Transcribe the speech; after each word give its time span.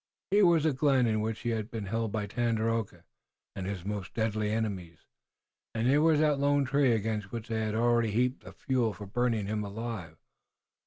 Here 0.31 0.47
was 0.47 0.63
the 0.63 0.73
glen 0.73 1.05
in 1.05 1.21
which 1.21 1.41
he 1.41 1.49
had 1.49 1.69
been 1.69 1.85
held 1.85 2.11
by 2.11 2.25
Tandakora 2.25 3.03
and 3.55 3.67
his 3.67 3.85
most 3.85 4.15
deadly 4.15 4.49
enemies, 4.49 5.05
and 5.75 5.87
there 5.87 6.01
was 6.01 6.21
the 6.21 6.35
lone 6.35 6.65
tree 6.65 6.91
against 6.91 7.31
which 7.31 7.49
they 7.49 7.61
had 7.61 7.75
already 7.75 8.09
heaped 8.09 8.43
the 8.43 8.51
fuel 8.51 8.93
for 8.93 9.05
burning 9.05 9.45
him 9.45 9.63
alive. 9.63 10.17